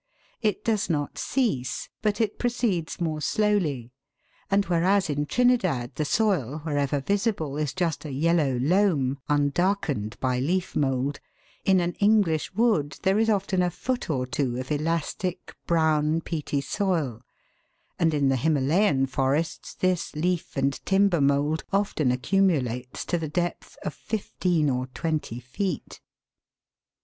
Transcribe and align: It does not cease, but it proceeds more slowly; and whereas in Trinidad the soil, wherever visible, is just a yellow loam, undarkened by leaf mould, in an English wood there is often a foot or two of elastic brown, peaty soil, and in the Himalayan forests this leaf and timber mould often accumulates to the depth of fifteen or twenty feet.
It 0.41 0.65
does 0.65 0.89
not 0.89 1.19
cease, 1.19 1.87
but 2.01 2.19
it 2.19 2.39
proceeds 2.39 2.99
more 2.99 3.21
slowly; 3.21 3.91
and 4.49 4.65
whereas 4.65 5.11
in 5.11 5.27
Trinidad 5.27 5.93
the 5.93 6.05
soil, 6.05 6.61
wherever 6.63 7.01
visible, 7.01 7.55
is 7.55 7.71
just 7.71 8.03
a 8.03 8.11
yellow 8.11 8.57
loam, 8.57 9.19
undarkened 9.29 10.19
by 10.19 10.39
leaf 10.39 10.75
mould, 10.75 11.19
in 11.65 11.79
an 11.79 11.93
English 11.99 12.51
wood 12.55 12.97
there 13.03 13.19
is 13.19 13.29
often 13.29 13.61
a 13.61 13.69
foot 13.69 14.09
or 14.09 14.25
two 14.25 14.57
of 14.57 14.71
elastic 14.71 15.55
brown, 15.67 16.21
peaty 16.21 16.61
soil, 16.61 17.21
and 17.99 18.15
in 18.15 18.27
the 18.29 18.37
Himalayan 18.37 19.05
forests 19.05 19.75
this 19.75 20.15
leaf 20.15 20.57
and 20.57 20.83
timber 20.83 21.21
mould 21.21 21.63
often 21.71 22.11
accumulates 22.11 23.05
to 23.05 23.19
the 23.19 23.29
depth 23.29 23.77
of 23.83 23.93
fifteen 23.93 24.67
or 24.67 24.87
twenty 24.87 25.39
feet. 25.39 26.01